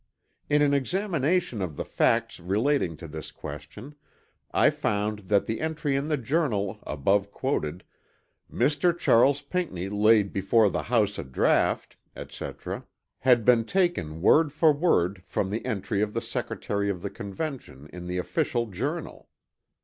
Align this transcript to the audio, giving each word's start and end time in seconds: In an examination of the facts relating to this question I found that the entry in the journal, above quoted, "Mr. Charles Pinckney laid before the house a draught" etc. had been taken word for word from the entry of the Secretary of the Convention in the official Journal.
In 0.49 0.63
an 0.63 0.73
examination 0.73 1.61
of 1.61 1.77
the 1.77 1.85
facts 1.85 2.39
relating 2.39 2.97
to 2.97 3.07
this 3.07 3.31
question 3.31 3.93
I 4.51 4.71
found 4.71 5.19
that 5.29 5.45
the 5.45 5.61
entry 5.61 5.95
in 5.95 6.07
the 6.07 6.17
journal, 6.17 6.79
above 6.87 7.29
quoted, 7.29 7.83
"Mr. 8.51 8.97
Charles 8.97 9.41
Pinckney 9.43 9.89
laid 9.89 10.33
before 10.33 10.71
the 10.71 10.81
house 10.81 11.19
a 11.19 11.23
draught" 11.23 11.97
etc. 12.15 12.83
had 13.19 13.45
been 13.45 13.63
taken 13.63 14.23
word 14.23 14.51
for 14.51 14.73
word 14.73 15.21
from 15.23 15.51
the 15.51 15.63
entry 15.67 16.01
of 16.01 16.15
the 16.15 16.19
Secretary 16.21 16.89
of 16.89 17.03
the 17.03 17.11
Convention 17.11 17.87
in 17.93 18.07
the 18.07 18.17
official 18.17 18.65
Journal. 18.65 19.29